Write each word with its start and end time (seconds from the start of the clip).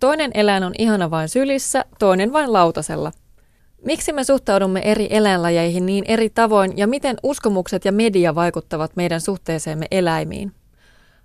Toinen 0.00 0.30
eläin 0.34 0.64
on 0.64 0.72
ihana 0.78 1.10
vain 1.10 1.28
sylissä, 1.28 1.84
toinen 1.98 2.32
vain 2.32 2.52
lautasella. 2.52 3.12
Miksi 3.84 4.12
me 4.12 4.24
suhtaudumme 4.24 4.80
eri 4.80 5.06
eläinlajeihin 5.10 5.86
niin 5.86 6.04
eri 6.08 6.30
tavoin 6.30 6.78
ja 6.78 6.86
miten 6.86 7.16
uskomukset 7.22 7.84
ja 7.84 7.92
media 7.92 8.34
vaikuttavat 8.34 8.96
meidän 8.96 9.20
suhteeseemme 9.20 9.86
eläimiin? 9.90 10.52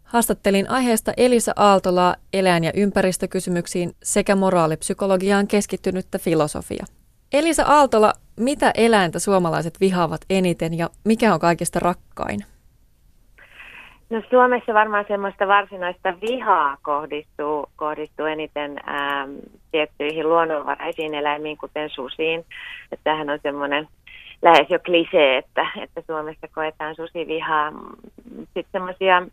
Haastattelin 0.04 0.70
aiheesta 0.70 1.13
Elisa 1.17 1.54
Aaltolaa 1.55 2.15
eläin- 2.33 2.63
ja 2.63 2.71
ympäristökysymyksiin 2.75 3.96
sekä 4.04 4.36
moraalipsykologiaan 4.36 5.47
keskittynyttä 5.47 6.19
filosofia. 6.19 6.85
Elisa 7.33 7.63
Aaltola, 7.63 8.13
mitä 8.39 8.71
eläintä 8.75 9.19
suomalaiset 9.19 9.79
vihaavat 9.79 10.21
eniten 10.29 10.73
ja 10.73 10.89
mikä 11.03 11.33
on 11.33 11.39
kaikista 11.39 11.79
rakkain? 11.79 12.45
No 14.14 14.21
Suomessa 14.30 14.73
varmaan 14.73 15.05
semmoista 15.07 15.48
varsinaista 15.48 16.14
vihaa 16.21 16.77
kohdistuu, 16.82 17.66
kohdistuu 17.75 18.25
eniten 18.25 18.79
ää, 18.86 19.28
tiettyihin 19.71 20.29
luonnonvaraisiin 20.29 21.15
eläimiin, 21.15 21.57
kuten 21.57 21.89
susiin. 21.89 22.39
Että 22.92 23.04
tämähän 23.04 23.29
on 23.29 23.39
semmoinen 23.43 23.87
lähes 24.42 24.70
jo 24.70 24.79
klisee, 24.79 25.37
että, 25.37 25.68
että 25.82 26.01
Suomessa 26.07 26.47
koetaan 26.56 26.96
susivihaa. 26.96 27.71
Sitten 28.37 28.71
semmoisia 28.71 29.23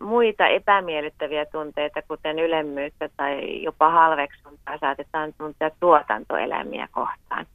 muita 0.00 0.46
epämiellyttäviä 0.46 1.46
tunteita, 1.46 2.02
kuten 2.02 2.38
ylemmyyttä 2.38 3.08
tai 3.16 3.62
jopa 3.62 3.90
halveksuntaa, 3.90 4.78
saatetaan 4.78 5.32
tuntea 5.38 5.70
tuotantoeläimiä 5.80 6.88
kohtaan, 6.90 7.46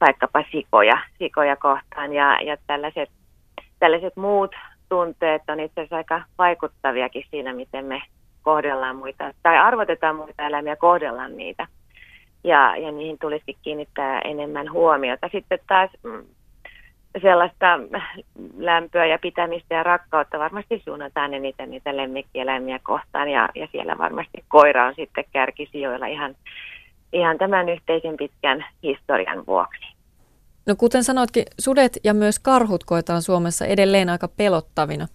vaikkapa 0.00 0.44
sikoja, 0.52 0.98
sikoja 1.18 1.56
kohtaan. 1.56 2.12
Ja, 2.12 2.38
ja 2.42 2.56
tällaiset, 2.66 3.10
tällaiset 3.78 4.16
muut 4.16 4.54
tunteet 4.88 5.42
on 5.48 5.60
itse 5.60 5.80
asiassa 5.80 5.96
aika 5.96 6.22
vaikuttaviakin 6.38 7.24
siinä, 7.30 7.52
miten 7.52 7.84
me 7.84 8.02
kohdellaan 8.42 8.96
muita, 8.96 9.32
tai 9.42 9.58
arvotetaan 9.58 10.16
muita 10.16 10.46
eläimiä, 10.46 10.76
kohdellaan 10.76 11.36
niitä. 11.36 11.66
Ja, 12.44 12.76
ja 12.76 12.92
niihin 12.92 13.18
tulisikin 13.18 13.56
kiinnittää 13.62 14.20
enemmän 14.24 14.72
huomiota. 14.72 15.28
Sitten 15.32 15.58
taas 15.68 15.90
mm, 16.02 16.24
sellaista 17.22 17.66
lämpöä 18.56 19.06
ja 19.06 19.18
pitämistä 19.18 19.74
ja 19.74 19.82
rakkautta 19.82 20.38
varmasti 20.38 20.82
suunnataan 20.84 21.34
eniten 21.34 21.70
niitä 21.70 21.96
lemmikkieläimiä 21.96 22.78
kohtaan 22.82 23.28
ja, 23.28 23.48
ja 23.54 23.68
siellä 23.72 23.98
varmasti 23.98 24.44
koira 24.48 24.86
on 24.86 24.94
sitten 24.94 25.24
kärkisijoilla 25.32 26.06
ihan, 26.06 26.34
ihan 27.12 27.38
tämän 27.38 27.68
yhteisen 27.68 28.16
pitkän 28.16 28.64
historian 28.82 29.46
vuoksi. 29.46 29.93
No 30.66 30.74
kuten 30.78 31.04
sanoitkin, 31.04 31.44
sudet 31.60 31.98
ja 32.04 32.14
myös 32.14 32.38
karhut 32.38 32.84
koetaan 32.84 33.22
Suomessa 33.22 33.66
edelleen 33.66 34.08
aika 34.08 34.28
pelottavina. 34.28 35.06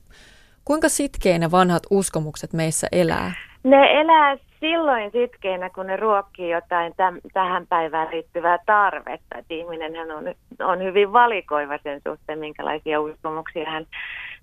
Kuinka 0.65 0.89
sitkeen 0.89 1.41
ne 1.41 1.51
vanhat 1.51 1.83
uskomukset 1.89 2.53
meissä 2.53 2.87
elää? 2.91 3.33
Ne 3.63 4.01
elää 4.01 4.37
silloin 4.59 5.11
sitkeinä, 5.11 5.69
kun 5.69 5.87
ne 5.87 5.97
ruokkii 5.97 6.49
jotain 6.49 6.93
täm, 6.97 7.19
tähän 7.33 7.67
päivään 7.67 8.07
liittyvää 8.11 8.57
tarvetta. 8.65 9.37
Et 9.37 9.45
ihminenhän 9.49 10.11
on, 10.11 10.23
on 10.59 10.83
hyvin 10.83 11.13
valikoiva 11.13 11.77
sen 11.83 12.01
suhteen, 12.07 12.39
minkälaisia 12.39 13.01
uskomuksia 13.01 13.69
hän, 13.69 13.85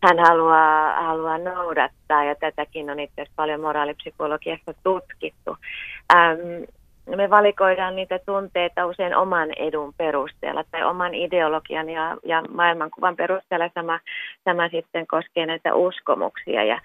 hän 0.03 0.19
haluaa, 0.19 1.03
haluaa 1.03 1.39
noudattaa. 1.39 2.25
Ja 2.25 2.35
tätäkin 2.35 2.91
on 2.91 3.01
itse 3.01 3.23
asiassa 3.23 3.37
paljon 3.37 3.61
moraalipsykologiassa 3.61 4.75
tutkittu. 4.83 5.57
Ähm, 6.15 6.39
me 7.07 7.31
valikoidaan 7.31 7.97
niitä 7.97 8.19
tunteita 8.27 8.87
usein 8.87 9.17
oman 9.17 9.49
edun 9.57 9.95
perusteella 9.97 10.65
tai 10.71 10.85
oman 10.85 11.15
ideologian 11.15 11.89
ja, 11.91 12.17
ja 12.25 12.43
maailmankuvan 12.51 13.17
perusteella. 13.17 13.71
Sama, 13.75 14.01
sama 14.45 14.69
sitten 14.69 15.07
koskee 15.07 15.47
näitä 15.47 15.75
uskomuksia. 15.75 16.65
Ja, 16.65 16.81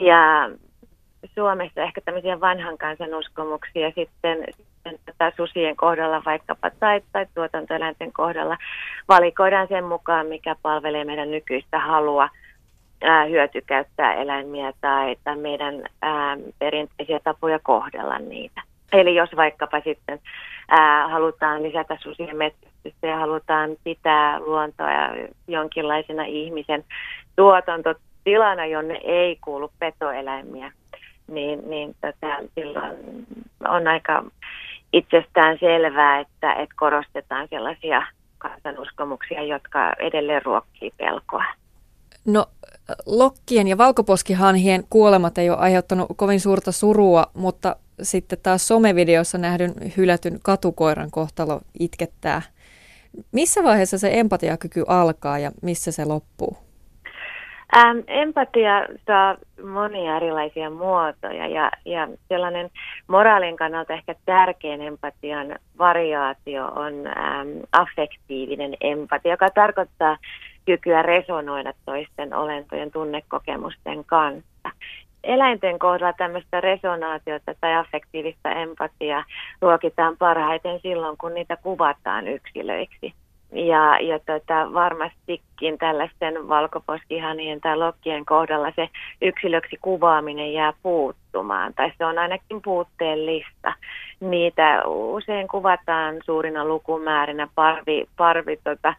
ja 0.00 0.50
Suomessa 1.34 1.82
ehkä 1.82 2.00
tämmöisiä 2.00 2.40
vanhan 2.40 2.78
kansan 2.78 3.14
uskomuksia 3.14 3.92
sitten, 3.94 4.38
sitten 4.56 4.98
tätä 5.04 5.32
susien 5.36 5.76
kohdalla 5.76 6.22
vaikkapa 6.26 6.70
tai, 6.70 7.00
tai 7.12 7.26
tuotantoeläinten 7.34 8.12
kohdalla 8.12 8.56
valikoidaan 9.08 9.68
sen 9.68 9.84
mukaan, 9.84 10.26
mikä 10.26 10.56
palvelee 10.62 11.04
meidän 11.04 11.30
nykyistä 11.30 11.78
halua 11.78 12.28
ää, 13.02 13.24
hyötykäyttää 13.24 14.14
eläimiä 14.14 14.72
tai, 14.80 15.16
tai 15.24 15.36
meidän 15.36 15.82
ää, 16.02 16.36
perinteisiä 16.58 17.20
tapoja 17.24 17.58
kohdella 17.62 18.18
niitä. 18.18 18.67
Eli 18.92 19.14
jos 19.14 19.30
vaikkapa 19.36 19.80
sitten 19.80 20.20
ää, 20.68 21.08
halutaan 21.08 21.62
lisätä 21.62 21.98
susien 22.02 22.36
metsästystä 22.36 23.06
ja 23.06 23.16
halutaan 23.16 23.70
pitää 23.84 24.40
luontoa 24.40 24.88
jonkinlaisena 25.48 26.24
ihmisen 26.24 26.84
tuotantotilana, 27.36 28.66
jonne 28.66 29.00
ei 29.04 29.38
kuulu 29.44 29.70
petoeläimiä, 29.78 30.72
niin, 31.26 31.70
niin 31.70 31.96
tota, 32.00 32.36
silloin 32.54 33.26
on 33.68 33.88
aika 33.88 34.24
itsestään 34.92 35.58
selvää, 35.60 36.20
että, 36.20 36.52
että 36.52 36.74
korostetaan 36.76 37.48
sellaisia 37.50 38.02
kansanuskomuksia, 38.38 39.42
jotka 39.42 39.92
edelleen 39.98 40.42
ruokkii 40.44 40.92
pelkoa. 40.96 41.44
No 42.24 42.46
lokkien 43.06 43.68
ja 43.68 43.78
valkoposkihanhien 43.78 44.84
kuolemat 44.90 45.38
ei 45.38 45.50
ole 45.50 45.58
aiheuttanut 45.58 46.08
kovin 46.16 46.40
suurta 46.40 46.72
surua, 46.72 47.26
mutta 47.34 47.76
sitten 48.02 48.38
taas 48.42 48.68
somevideossa 48.68 49.38
nähdyn 49.38 49.74
hylätyn 49.96 50.38
katukoiran 50.42 51.10
kohtalo 51.10 51.60
itkettää. 51.80 52.42
Missä 53.32 53.64
vaiheessa 53.64 53.98
se 53.98 54.10
empatiakyky 54.12 54.84
alkaa 54.86 55.38
ja 55.38 55.50
missä 55.62 55.92
se 55.92 56.04
loppuu? 56.04 56.56
Ähm, 57.76 57.98
empatia 58.06 58.86
saa 59.06 59.36
monia 59.72 60.16
erilaisia 60.16 60.70
muotoja 60.70 61.46
ja, 61.46 61.70
ja 61.84 62.08
sellainen 62.28 62.70
moraalin 63.06 63.56
kannalta 63.56 63.92
ehkä 63.92 64.14
tärkein 64.24 64.80
empatian 64.82 65.58
variaatio 65.78 66.66
on 66.66 67.06
ähm, 67.06 67.48
affektiivinen 67.72 68.74
empatia, 68.80 69.32
joka 69.32 69.50
tarkoittaa 69.50 70.16
kykyä 70.66 71.02
resonoida 71.02 71.72
toisten 71.84 72.34
olentojen 72.34 72.90
tunnekokemusten 72.90 74.04
kanssa. 74.04 74.70
Eläinten 75.24 75.78
kohdalla 75.78 76.12
tämmöistä 76.12 76.60
resonaatiota 76.60 77.54
tai 77.60 77.74
affektiivista 77.74 78.50
empatiaa 78.50 79.24
ruokitaan 79.60 80.16
parhaiten 80.16 80.80
silloin, 80.80 81.16
kun 81.18 81.34
niitä 81.34 81.56
kuvataan 81.56 82.28
yksilöiksi. 82.28 83.14
Ja, 83.52 83.98
ja 84.00 84.18
tota, 84.18 84.72
varmastikin 84.74 85.78
tällaisten 85.78 86.48
valkoposkihanien 86.48 87.60
tai 87.60 87.76
lokkien 87.76 88.24
kohdalla 88.24 88.72
se 88.76 88.88
yksilöksi 89.22 89.76
kuvaaminen 89.80 90.52
jää 90.52 90.72
puuttumaan, 90.82 91.74
tai 91.74 91.92
se 91.98 92.04
on 92.04 92.18
ainakin 92.18 92.62
puutteellista. 92.64 93.74
Niitä 94.20 94.82
usein 94.86 95.48
kuvataan 95.48 96.16
suurina 96.24 96.64
lukumäärinä 96.64 97.48
parvi, 97.54 98.06
parvi 98.16 98.58
tota, 98.64 98.94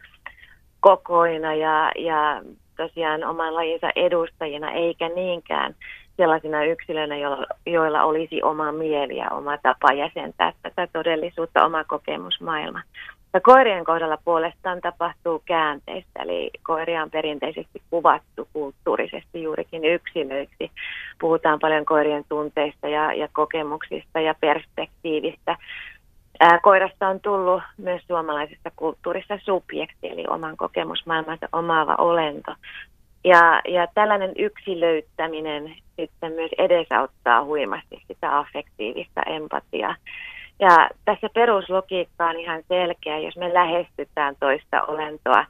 kokoina 0.80 1.54
ja, 1.54 1.92
ja 1.98 2.42
tosiaan 2.76 3.24
oman 3.24 3.54
lajinsa 3.54 3.90
edustajina, 3.96 4.70
eikä 4.70 5.08
niinkään 5.08 5.74
sellaisina 6.20 6.64
yksilöinä, 6.64 7.16
joilla, 7.16 7.46
joilla 7.66 8.02
olisi 8.02 8.42
oma 8.42 8.72
mieli 8.72 9.16
ja 9.16 9.30
oma 9.30 9.58
tapa 9.58 9.92
jäsentää 9.92 10.52
tätä 10.62 10.88
todellisuutta, 10.92 11.64
oma 11.64 11.84
kokemusmaailma. 11.84 12.82
Ja 13.34 13.40
koirien 13.40 13.84
kohdalla 13.84 14.18
puolestaan 14.24 14.80
tapahtuu 14.80 15.42
käänteistä, 15.44 16.22
eli 16.22 16.50
koiria 16.62 17.02
on 17.02 17.10
perinteisesti 17.10 17.82
kuvattu 17.90 18.48
kulttuurisesti 18.52 19.42
juurikin 19.42 19.84
yksilöiksi. 19.84 20.70
Puhutaan 21.20 21.58
paljon 21.58 21.84
koirien 21.84 22.24
tunteista 22.28 22.88
ja, 22.88 23.12
ja 23.12 23.28
kokemuksista 23.32 24.20
ja 24.20 24.34
perspektiivistä. 24.40 25.56
Ää, 26.40 26.58
koirasta 26.62 27.08
on 27.08 27.20
tullut 27.20 27.62
myös 27.78 28.02
suomalaisessa 28.06 28.70
kulttuurissa 28.76 29.38
subjekti, 29.44 30.08
eli 30.08 30.24
oman 30.28 30.56
kokemusmaailmansa 30.56 31.48
omaava 31.52 31.94
olento. 31.98 32.54
Ja, 33.24 33.60
ja 33.68 33.86
tällainen 33.94 34.32
yksilöittäminen 34.38 35.74
sitten 36.00 36.32
myös 36.32 36.50
edesauttaa 36.58 37.44
huimasti 37.44 38.02
sitä 38.08 38.38
affektiivista 38.38 39.22
empatiaa. 39.26 39.94
Ja 40.60 40.90
tässä 41.04 41.28
peruslogiikka 41.34 42.26
on 42.26 42.40
ihan 42.40 42.62
selkeä, 42.68 43.18
jos 43.18 43.36
me 43.36 43.54
lähestytään 43.54 44.34
toista 44.40 44.82
olentoa 44.82 45.44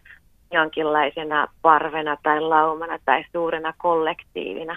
jonkinlaisena 0.52 1.46
parvena 1.62 2.16
tai 2.22 2.40
laumana 2.40 2.98
tai 3.04 3.24
suurena 3.32 3.72
kollektiivina, 3.78 4.76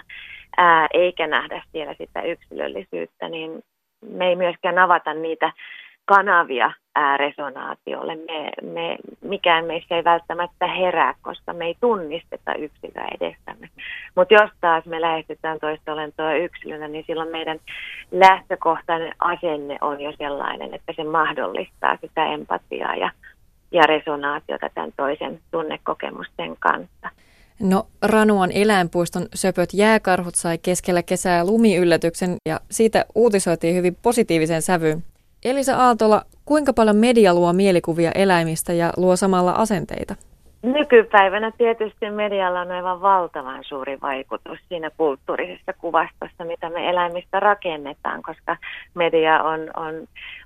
ää, 0.56 0.86
eikä 0.94 1.26
nähdä 1.26 1.62
siellä 1.72 1.94
sitä 1.98 2.22
yksilöllisyyttä, 2.22 3.28
niin 3.28 3.62
me 4.10 4.28
ei 4.28 4.36
myöskään 4.36 4.78
avata 4.78 5.14
niitä 5.14 5.52
kanavia 6.04 6.72
resonaatiolle. 7.16 8.16
Me, 8.16 8.50
me, 8.72 8.96
mikään 9.22 9.64
meistä 9.64 9.96
ei 9.96 10.04
välttämättä 10.04 10.66
herää, 10.66 11.14
koska 11.22 11.52
me 11.52 11.64
ei 11.64 11.76
tunnisteta 11.80 12.54
yksilöä 12.54 13.08
edestämme. 13.20 13.68
Mutta 14.14 14.34
jos 14.34 14.50
taas 14.60 14.84
me 14.84 15.00
lähestytään 15.00 15.60
toista 15.60 15.92
olentoa 15.92 16.34
yksilönä, 16.34 16.88
niin 16.88 17.04
silloin 17.06 17.30
meidän 17.30 17.58
lähtökohtainen 18.10 19.12
asenne 19.18 19.78
on 19.80 20.00
jo 20.00 20.12
sellainen, 20.18 20.74
että 20.74 20.92
se 20.96 21.04
mahdollistaa 21.04 21.98
sitä 22.00 22.26
empatiaa 22.26 22.96
ja, 22.96 23.10
ja 23.72 23.82
resonaatiota 23.82 24.70
tämän 24.74 24.92
toisen 24.96 25.40
tunnekokemusten 25.50 26.56
kanssa. 26.60 27.10
No 27.60 27.86
Ranuan 28.02 28.50
eläinpuiston 28.52 29.26
söpöt 29.34 29.68
jääkarhut 29.72 30.34
sai 30.34 30.58
keskellä 30.58 31.02
kesää 31.02 31.44
lumiyllätyksen 31.44 32.36
ja 32.48 32.60
siitä 32.70 33.04
uutisoitiin 33.14 33.76
hyvin 33.76 33.96
positiivisen 34.02 34.62
sävyyn. 34.62 35.02
Elisa 35.44 35.76
Aaltola, 35.76 36.22
kuinka 36.44 36.72
paljon 36.72 36.96
media 36.96 37.34
luo 37.34 37.52
mielikuvia 37.52 38.10
eläimistä 38.14 38.72
ja 38.72 38.92
luo 38.96 39.16
samalla 39.16 39.52
asenteita? 39.52 40.14
Nykypäivänä 40.62 41.50
tietysti 41.58 42.10
medialla 42.10 42.60
on 42.60 42.70
aivan 42.70 43.00
valtavan 43.00 43.64
suuri 43.64 43.98
vaikutus 44.02 44.58
siinä 44.68 44.90
kulttuurisessa 44.96 45.72
kuvastossa, 45.72 46.44
mitä 46.44 46.70
me 46.70 46.90
eläimistä 46.90 47.40
rakennetaan, 47.40 48.22
koska 48.22 48.56
media 48.94 49.42
on, 49.42 49.60
on 49.76 49.94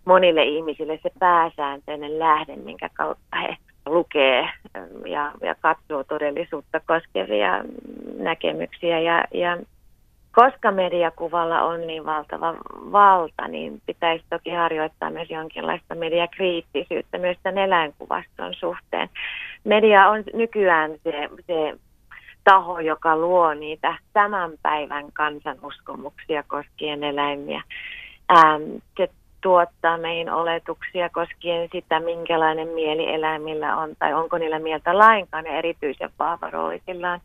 monille 0.05 0.43
ihmisille 0.45 0.99
se 1.03 1.11
pääsääntöinen 1.19 2.19
lähde, 2.19 2.57
minkä 2.57 2.89
kautta 2.95 3.37
he 3.43 3.57
lukee 3.87 4.49
ja, 5.07 5.33
ja 5.43 5.55
katsoo 5.61 6.05
todellisuutta 6.05 6.81
koskevia 6.81 7.65
näkemyksiä. 8.19 9.01
Ja, 9.01 9.25
ja 9.35 9.59
koska 10.39 10.71
mediakuvalla 10.71 11.63
on 11.63 11.87
niin 11.87 12.05
valtava 12.05 12.55
valta, 12.93 13.49
niin 13.49 13.83
pitäisi 13.87 14.25
toki 14.31 14.51
harjoittaa 14.51 15.11
myös 15.11 15.31
jonkinlaista 15.31 15.95
mediakriittisyyttä 15.95 17.19
myös 17.19 17.37
tämän 17.43 17.65
eläinkuvaston 17.65 18.55
suhteen. 18.55 19.09
Media 19.65 20.09
on 20.09 20.25
nykyään 20.35 20.91
se, 21.05 21.29
se 21.47 21.79
taho, 22.45 22.81
joka 22.81 23.17
luo 23.17 23.55
niitä 23.55 23.99
tämän 24.13 24.51
päivän 24.63 25.13
kansanuskomuksia 25.13 26.43
koskien 26.43 27.05
eläimiä. 27.05 27.63
Ähm, 28.37 28.63
se 28.97 29.09
tuottaa 29.41 29.99
meihin 29.99 30.31
oletuksia 30.31 31.09
koskien 31.09 31.69
sitä, 31.73 32.01
minkälainen 32.01 32.69
mieli 32.69 33.15
eläimillä 33.15 33.77
on, 33.77 33.91
tai 33.99 34.15
onko 34.15 34.39
niillä 34.39 34.59
mieltä 34.59 34.99
lainkaan, 34.99 35.45
ja 35.45 35.59
erityisen 35.59 36.11
vahva 36.19 36.51
rooli 36.51 36.83
sillä 36.87 37.21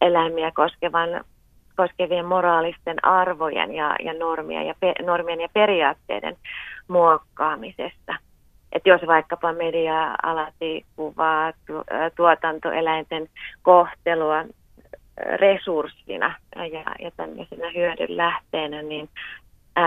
eläimiä 0.00 0.52
koskevan, 0.54 1.24
koskevien 1.80 2.26
moraalisten 2.26 3.04
arvojen 3.04 3.74
ja, 3.74 3.96
ja, 4.04 4.14
normien, 4.14 4.66
ja 4.66 4.74
pe, 4.80 4.94
normien 5.06 5.40
ja 5.40 5.48
periaatteiden 5.52 6.36
muokkaamisessa. 6.88 8.14
Et 8.72 8.86
jos 8.86 9.00
vaikkapa 9.06 9.52
media 9.52 10.14
alati 10.22 10.84
kuvaa 10.96 11.52
tu, 11.66 11.72
tuotantoeläinten 12.16 13.28
kohtelua 13.62 14.44
resurssina 15.16 16.34
ja, 16.56 16.94
ja 16.98 17.10
tämmöisenä 17.16 17.70
hyödyn 17.74 18.16
lähteenä, 18.16 18.82
niin 18.82 19.08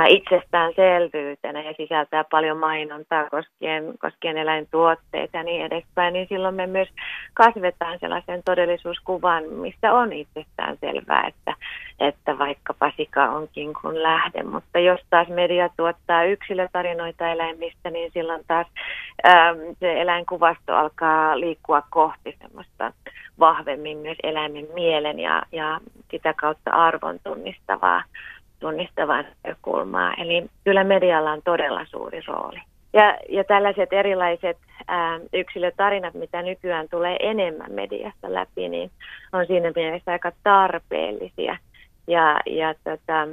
itsestäänselvyytenä 0.07 1.62
ja 1.62 1.74
sisältää 1.78 2.24
paljon 2.31 2.57
mainontaa 2.57 3.30
koskien, 3.30 3.94
koskien 4.00 4.38
eläintuotteita 4.38 5.38
ja 5.38 5.44
niin 5.44 5.66
edespäin, 5.66 6.13
niin 6.13 6.28
silloin 6.30 6.56
me 6.56 6.68
myös 6.68 6.90
kasvetaan 7.34 8.00
sellaisen 8.00 8.44
todellisuuskuvan, 8.45 9.44
missä 9.44 9.94
on 9.94 10.13
itsestään 10.13 10.78
selvää, 10.81 11.28
että, 11.28 11.56
että 12.00 12.38
vaikkapa 12.38 12.92
sika 12.98 13.30
onkin 13.30 13.74
kuin 13.81 14.04
lähde. 14.04 14.44
Mutta 14.44 14.80
jos 14.80 15.00
taas 15.10 15.28
media 15.28 15.69
tuottaa 15.78 16.24
yksilötarinoita 16.24 17.28
eläimistä, 17.28 17.90
niin 17.90 18.12
silloin 18.13 18.42
taas 18.48 18.68
äm, 19.28 19.57
se 19.80 20.01
eläinkuvasto 20.01 20.75
alkaa 20.75 21.40
liikkua 21.40 21.81
kohti 21.90 22.38
semmoista 22.42 22.94
vahvemmin 23.40 23.98
myös 23.98 24.18
eläimen 24.24 24.68
mielen 24.74 25.19
ja, 25.19 25.44
ja 25.51 25.80
sitä 26.12 26.34
kautta 26.34 26.72
arvon 26.72 27.19
tunnistavaa 27.24 28.04
tunnistavaa 28.63 29.24
näkökulmaa. 29.44 30.13
Eli 30.13 30.45
kyllä 30.63 30.83
medialla 30.83 31.31
on 31.31 31.42
todella 31.45 31.86
suuri 31.86 32.21
rooli. 32.27 32.62
Ja, 32.94 33.18
ja 33.30 33.44
tällaiset 33.44 33.94
erilaiset 33.94 34.57
ää, 34.88 35.19
yksilötarinat, 35.33 36.13
mitä 36.13 36.42
nykyään 36.42 36.88
tulee 36.89 37.18
enemmän 37.19 37.71
mediasta 37.71 38.33
läpi, 38.33 38.69
niin 38.69 38.92
on 39.33 39.48
siinä 39.48 39.71
mielessä 39.75 40.12
aika 40.12 40.31
tarpeellisia. 40.44 41.57
Ja, 42.07 42.39
ja 42.45 42.74
tota, 42.83 43.27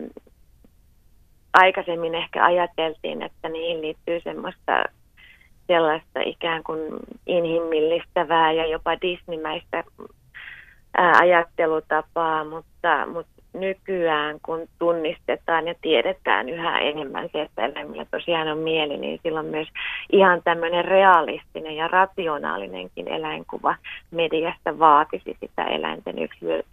aikaisemmin 1.53 2.15
ehkä 2.15 2.45
ajateltiin, 2.45 3.23
että 3.23 3.49
niihin 3.49 3.81
liittyy 3.81 4.21
semmoista 4.21 4.85
sellaista 5.67 6.21
ikään 6.25 6.63
kuin 6.63 6.81
inhimillistävää 7.27 8.53
ja 8.53 8.67
jopa 8.67 9.01
disnimäistä 9.01 9.85
ajattelutapaa, 11.21 12.45
mutta, 12.45 13.07
mutta 13.07 13.40
nykyään, 13.53 14.39
kun 14.43 14.69
tunnistetaan 14.79 15.69
ja 15.69 15.75
tiedetään 15.83 16.49
yhä 16.49 16.79
enemmän 16.79 17.29
se, 17.33 17.43
että 17.43 17.65
eläimillä 17.65 18.07
tosiaan 18.11 18.49
on 18.49 18.59
mieli, 18.59 18.97
niin 18.97 19.21
silloin 19.23 19.47
myös 19.47 19.69
ihan 20.13 20.43
tämmöinen 20.45 20.85
realistinen 20.85 21.77
ja 21.77 21.89
rationaalinenkin 21.89 23.09
eläinkuva 23.09 23.75
mediasta 24.11 24.79
vaatisi 24.79 25.37
sitä 25.41 25.65
eläinten 25.65 26.17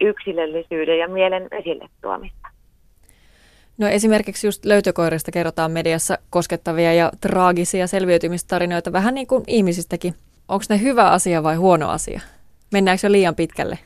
yksilöllisyyden 0.00 0.98
ja 0.98 1.08
mielen 1.08 1.48
esille 1.50 1.88
tuomista. 2.02 2.48
No 3.78 3.88
esimerkiksi 3.88 4.46
just 4.46 4.64
löytökoirista 4.64 5.30
kerrotaan 5.32 5.70
mediassa 5.70 6.18
koskettavia 6.30 6.94
ja 6.94 7.10
traagisia 7.20 7.86
selviytymistarinoita, 7.86 8.92
vähän 8.92 9.14
niin 9.14 9.26
kuin 9.26 9.44
ihmisistäkin. 9.46 10.14
Onko 10.48 10.64
ne 10.68 10.80
hyvä 10.82 11.10
asia 11.10 11.42
vai 11.42 11.56
huono 11.56 11.88
asia? 11.88 12.20
Mennäänkö 12.72 13.06
jo 13.06 13.12
liian 13.12 13.34
pitkälle? 13.34 13.78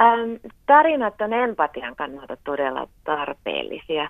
Ähm, 0.00 0.34
tarinat 0.66 1.20
on 1.20 1.32
empatian 1.32 1.96
kannalta 1.96 2.36
todella 2.44 2.88
tarpeellisia. 3.04 4.08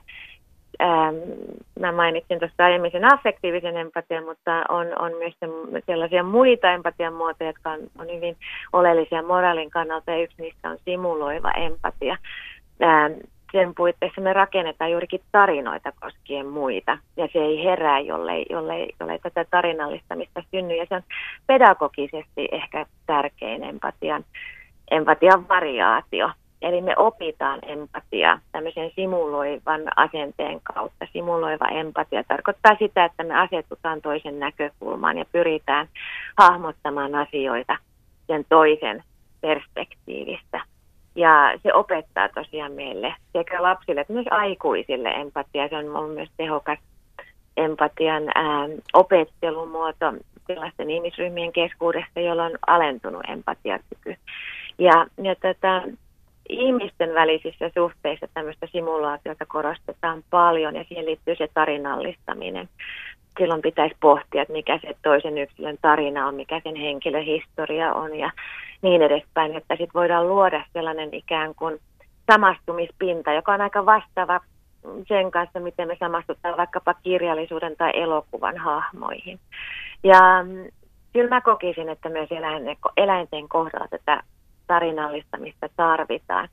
Ähm, 0.82 1.14
mä 1.80 1.92
mainitsin 1.92 2.38
tuossa 2.38 2.64
aiemmin 2.64 2.90
sen 2.90 3.14
affektiivisen 3.14 3.76
empatian, 3.76 4.24
mutta 4.24 4.64
on, 4.68 4.86
on 4.98 5.12
myös 5.18 5.34
sellaisia 5.86 6.22
muita 6.22 6.72
empatian 6.72 7.14
muotoja, 7.14 7.50
jotka 7.50 7.70
on, 7.70 7.80
on 7.98 8.06
hyvin 8.14 8.36
oleellisia 8.72 9.22
moraalin 9.22 9.70
kannalta, 9.70 10.10
ja 10.10 10.22
yksi 10.22 10.42
niistä 10.42 10.70
on 10.70 10.78
simuloiva 10.84 11.50
empatia. 11.50 12.16
Ähm, 12.82 13.12
sen 13.52 13.74
puitteissa 13.74 14.20
me 14.20 14.32
rakennetaan 14.32 14.90
juurikin 14.90 15.20
tarinoita 15.32 15.92
koskien 16.00 16.46
muita, 16.46 16.98
ja 17.16 17.28
se 17.32 17.38
ei 17.38 17.64
herää, 17.64 18.00
jollei, 18.00 18.46
jollei, 18.50 18.92
jollei 19.00 19.18
tätä 19.18 19.44
tarinallistamista 19.50 20.42
synny, 20.50 20.74
ja 20.74 20.86
se 20.88 20.94
on 20.94 21.02
pedagogisesti 21.46 22.48
ehkä 22.52 22.86
tärkein 23.06 23.64
empatian 23.64 24.24
empatian 24.92 25.48
variaatio. 25.48 26.30
Eli 26.62 26.80
me 26.80 26.94
opitaan 26.96 27.58
empatia 27.66 28.38
tämmöisen 28.52 28.90
simuloivan 28.96 29.80
asenteen 29.96 30.60
kautta. 30.62 31.06
Simuloiva 31.12 31.68
empatia 31.68 32.24
tarkoittaa 32.28 32.76
sitä, 32.78 33.04
että 33.04 33.24
me 33.24 33.34
asetutaan 33.34 34.02
toisen 34.02 34.38
näkökulmaan 34.38 35.18
ja 35.18 35.24
pyritään 35.32 35.88
hahmottamaan 36.38 37.14
asioita 37.14 37.76
sen 38.26 38.44
toisen 38.48 39.04
perspektiivistä. 39.40 40.60
Ja 41.14 41.52
se 41.62 41.74
opettaa 41.74 42.28
tosiaan 42.28 42.72
meille 42.72 43.14
sekä 43.32 43.62
lapsille 43.62 44.00
että 44.00 44.12
myös 44.12 44.26
aikuisille 44.30 45.08
empatia. 45.08 45.68
Se 45.68 45.76
on 45.76 45.96
ollut 45.96 46.14
myös 46.14 46.30
tehokas 46.36 46.78
empatian 47.56 48.22
ää, 48.34 48.68
opettelumuoto 48.92 50.12
sellaisten 50.46 50.90
ihmisryhmien 50.90 51.52
keskuudessa, 51.52 52.20
joilla 52.20 52.44
on 52.44 52.58
alentunut 52.66 53.22
empatiakyky. 53.28 54.16
Ja, 54.78 55.06
ja 55.22 55.34
tätä, 55.34 55.82
ihmisten 56.48 57.14
välisissä 57.14 57.70
suhteissa 57.74 58.26
tämmöistä 58.34 58.66
simulaatiota 58.72 59.46
korostetaan 59.46 60.22
paljon 60.30 60.76
ja 60.76 60.84
siihen 60.88 61.06
liittyy 61.06 61.34
se 61.36 61.48
tarinallistaminen. 61.54 62.68
Silloin 63.38 63.62
pitäisi 63.62 63.96
pohtia, 64.00 64.42
että 64.42 64.52
mikä 64.52 64.78
se 64.78 64.96
toisen 65.02 65.38
yksilön 65.38 65.78
tarina 65.82 66.26
on, 66.26 66.34
mikä 66.34 66.60
sen 66.64 66.76
henkilöhistoria 66.76 67.92
on 67.92 68.18
ja 68.18 68.30
niin 68.82 69.02
edespäin, 69.02 69.56
että 69.56 69.74
sitten 69.74 69.94
voidaan 69.94 70.28
luoda 70.28 70.64
sellainen 70.72 71.14
ikään 71.14 71.54
kuin 71.54 71.78
samastumispinta, 72.32 73.32
joka 73.32 73.54
on 73.54 73.60
aika 73.60 73.86
vastaava 73.86 74.40
sen 75.08 75.30
kanssa, 75.30 75.60
miten 75.60 75.88
me 75.88 75.96
samastutaan 76.00 76.56
vaikkapa 76.56 76.94
kirjallisuuden 76.94 77.76
tai 77.76 77.90
elokuvan 77.94 78.56
hahmoihin. 78.56 79.40
Ja 80.04 80.44
mm, 80.46 80.66
kyllä 81.12 81.28
mä 81.28 81.40
kokisin, 81.40 81.88
että 81.88 82.08
myös 82.08 82.28
eläinten 82.96 83.48
kohdalla 83.48 83.88
tätä 83.88 84.22
tarinallistamista 84.66 85.68
tarvitaan. 85.76 86.48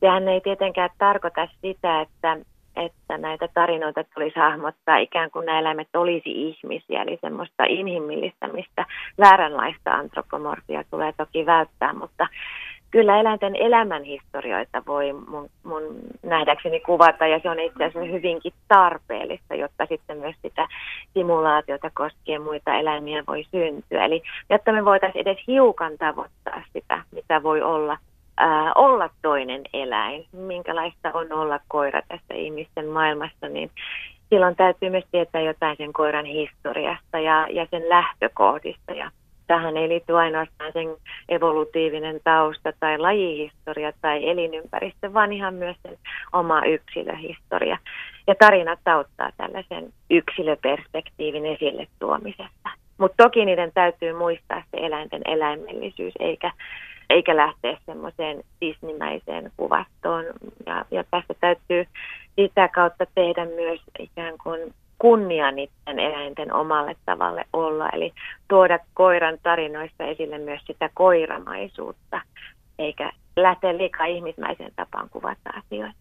Sehän 0.00 0.28
ei 0.28 0.40
tietenkään 0.40 0.90
tarkoita 0.98 1.48
sitä, 1.62 2.00
että, 2.00 2.36
että 2.76 3.18
näitä 3.18 3.48
tarinoita 3.54 4.04
tulisi 4.04 4.38
hahmottaa 4.38 4.96
ikään 4.96 5.30
kuin 5.30 5.46
nämä 5.46 5.58
eläimet 5.58 5.96
olisi 5.96 6.30
ihmisiä, 6.48 7.02
eli 7.02 7.18
semmoista 7.20 7.64
inhimillistämistä, 7.64 8.86
vääränlaista 9.18 9.90
antropomorfia 9.90 10.84
tulee 10.90 11.12
toki 11.16 11.46
välttää, 11.46 11.92
mutta 11.92 12.28
kyllä 12.90 13.20
eläinten 13.20 13.56
elämän 13.56 14.02
historioita 14.02 14.82
voi 14.86 15.12
mun, 15.12 15.48
mun 15.64 15.82
nähdäkseni 16.22 16.80
kuvata 16.80 17.26
ja 17.26 17.40
se 17.42 17.50
on 17.50 17.60
itse 17.60 17.84
asiassa 17.84 18.12
hyvinkin 18.12 18.52
tarpeellista, 18.68 19.54
jotta 19.54 19.86
sitten 19.86 20.18
myös 20.18 20.36
sitä 20.42 20.68
simulaatiota 21.14 21.90
koskien 21.94 22.42
muita 22.42 22.74
eläimiä 22.74 23.24
voi 23.28 23.44
syntyä. 23.50 24.04
Eli 24.04 24.22
jotta 24.50 24.72
me 24.72 24.84
voitaisiin 24.84 25.28
edes 25.28 25.46
hiukan 25.46 25.92
tavoittaa 25.98 26.62
sitä, 26.72 27.02
mitä 27.12 27.42
voi 27.42 27.62
olla 27.62 27.98
ää, 28.36 28.72
olla 28.74 29.10
toinen 29.22 29.62
eläin, 29.72 30.26
minkälaista 30.32 31.10
on 31.14 31.32
olla 31.32 31.60
koira 31.68 32.02
tässä 32.08 32.34
ihmisten 32.34 32.86
maailmassa, 32.86 33.48
niin 33.48 33.70
silloin 34.30 34.56
täytyy 34.56 34.90
myös 34.90 35.04
tietää 35.10 35.40
jotain 35.40 35.76
sen 35.76 35.92
koiran 35.92 36.24
historiasta 36.24 37.18
ja, 37.18 37.46
ja 37.50 37.66
sen 37.70 37.88
lähtökohdista 37.88 38.92
ja 38.92 39.10
tähän 39.46 39.76
ei 39.76 39.88
liity 39.88 40.16
ainoastaan 40.16 40.72
sen 40.72 40.96
evolutiivinen 41.28 42.20
tausta 42.24 42.72
tai 42.80 42.98
lajihistoria 42.98 43.92
tai 44.00 44.28
elinympäristö, 44.28 45.14
vaan 45.14 45.32
ihan 45.32 45.54
myös 45.54 45.76
sen 45.82 45.98
oma 46.32 46.62
yksilöhistoria. 46.64 47.78
Ja 48.26 48.34
tarinat 48.34 48.80
auttaa 48.86 49.30
tällaisen 49.36 49.92
yksilöperspektiivin 50.10 51.46
esille 51.46 51.86
tuomisesta. 51.98 52.68
Mutta 52.98 53.24
toki 53.24 53.44
niiden 53.44 53.70
täytyy 53.74 54.12
muistaa 54.12 54.62
se 54.70 54.76
eläinten 54.86 55.22
eläimellisyys, 55.24 56.14
eikä, 56.18 56.50
eikä 57.10 57.36
lähteä 57.36 57.78
semmoiseen 57.86 58.42
disnimäiseen 58.60 59.52
kuvastoon. 59.56 60.24
Ja, 60.66 60.84
ja 60.90 61.04
tässä 61.10 61.34
täytyy 61.40 61.86
sitä 62.36 62.68
kautta 62.68 63.06
tehdä 63.14 63.44
myös 63.44 63.80
ikään 63.98 64.34
kuin 64.42 64.74
kunnia 64.98 65.50
niiden 65.50 65.98
eläinten 65.98 66.25
omalle 66.52 66.96
tavalle 67.06 67.44
olla. 67.52 67.88
Eli 67.90 68.12
tuoda 68.48 68.78
koiran 68.94 69.38
tarinoissa 69.42 70.04
esille 70.04 70.38
myös 70.38 70.60
sitä 70.66 70.90
koiramaisuutta, 70.94 72.20
eikä 72.78 73.12
lähteä 73.36 73.76
liikaa 73.76 74.06
ihmismäiseen 74.06 74.72
tapaan 74.76 75.10
kuvata 75.10 75.50
asioita. 75.56 75.95